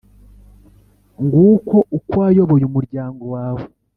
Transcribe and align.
nguko 1.23 1.75
uko 1.97 2.11
wayoboye 2.23 2.63
umuryango 2.67 3.23
wawe, 3.35 3.63